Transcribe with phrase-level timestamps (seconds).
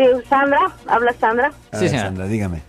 [0.00, 1.52] Sí, Sandra, habla Sandra.
[1.72, 2.06] Sí, señora.
[2.06, 2.62] Sandra, dígame.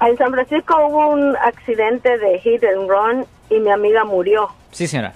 [0.00, 4.48] En San Francisco hubo un accidente de hit and run y mi amiga murió.
[4.72, 5.14] Sí, señora.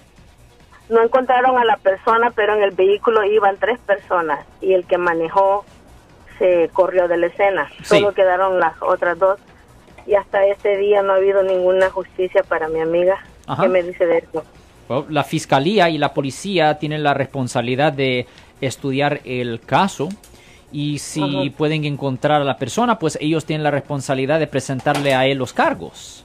[0.89, 4.99] No encontraron a la persona, pero en el vehículo iban tres personas y el que
[4.99, 5.65] manejó
[6.39, 7.69] se corrió de la escena.
[7.83, 9.41] Solo quedaron las otras dos
[10.07, 13.19] y hasta este día no ha habido ninguna justicia para mi amiga.
[13.61, 14.45] ¿Qué me dice de esto?
[15.09, 18.29] la fiscalía y la policía tienen la responsabilidad de
[18.61, 20.09] estudiar el caso
[20.73, 25.27] y si pueden encontrar a la persona, pues ellos tienen la responsabilidad de presentarle a
[25.27, 26.25] él los cargos.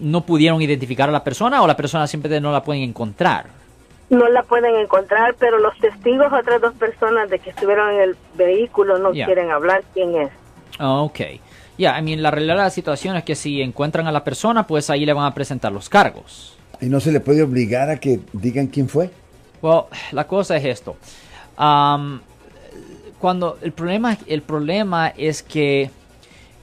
[0.00, 3.46] no pudieron identificar a la persona o la persona simplemente no la pueden encontrar.
[4.08, 8.16] No la pueden encontrar, pero los testigos, otras dos personas de que estuvieron en el
[8.34, 10.30] vehículo, no quieren hablar quién es.
[10.80, 11.20] ok.
[11.78, 14.66] Ya, I mean, la realidad de la situación es que si encuentran a la persona,
[14.66, 16.58] pues ahí le van a presentar los cargos.
[16.80, 19.10] ¿Y no se le puede obligar a que digan quién fue?
[19.62, 20.96] Well, la cosa es esto.
[23.18, 25.90] cuando el problema, el problema es que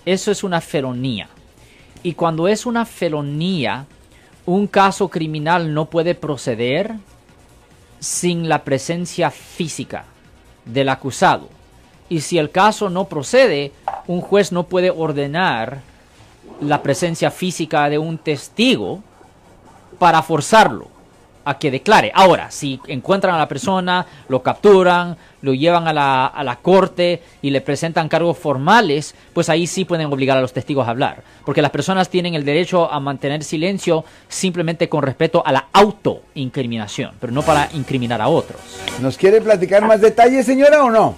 [0.05, 1.29] eso es una felonía.
[2.03, 3.85] Y cuando es una felonía,
[4.45, 6.95] un caso criminal no puede proceder
[7.99, 10.05] sin la presencia física
[10.65, 11.49] del acusado.
[12.09, 13.71] Y si el caso no procede,
[14.07, 15.81] un juez no puede ordenar
[16.61, 19.03] la presencia física de un testigo
[19.99, 20.96] para forzarlo
[21.47, 22.11] a que declare.
[22.13, 27.21] Ahora, si encuentran a la persona, lo capturan, lo llevan a la, a la, corte
[27.41, 31.23] y le presentan cargos formales, pues ahí sí pueden obligar a los testigos a hablar.
[31.45, 37.13] Porque las personas tienen el derecho a mantener silencio simplemente con respecto a la autoincriminación,
[37.19, 38.59] pero no para incriminar a otros.
[38.99, 41.15] ¿Nos quiere platicar más detalles, señora, o no?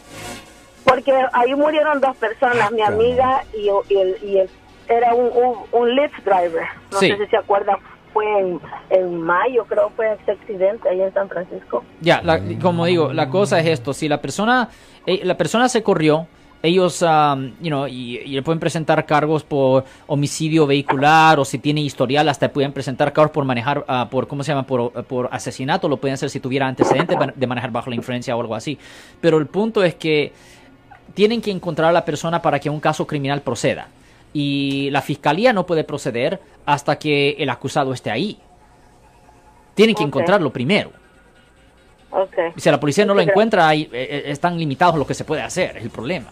[0.83, 4.39] Porque ahí murieron dos personas, mi amiga y, y,
[4.87, 6.65] era un, un, lift driver.
[6.91, 7.77] No sé si se acuerdan
[8.13, 8.59] fue
[8.89, 11.83] en, mayo, creo fue ese accidente ahí en San Francisco.
[12.01, 12.21] Ya,
[12.61, 14.69] como digo, la cosa es esto, si la persona,
[15.05, 16.27] eh, la persona se corrió,
[16.61, 21.81] ellos, um, you know, y, le pueden presentar cargos por homicidio vehicular o si tiene
[21.81, 24.67] historial, hasta pueden presentar cargos por manejar, uh, por, ¿cómo se llama?
[24.67, 28.41] Por, por, asesinato, lo pueden hacer si tuviera antecedentes de manejar bajo la influencia o
[28.41, 28.77] algo así.
[29.21, 30.33] Pero el punto es que
[31.13, 33.87] tienen que encontrar a la persona para que un caso criminal proceda
[34.33, 38.39] y la fiscalía no puede proceder hasta que el acusado esté ahí.
[39.73, 40.91] Tienen que encontrarlo primero.
[42.57, 45.77] Si la policía no lo encuentra, eh, eh, están limitados lo que se puede hacer,
[45.77, 46.29] es el problema.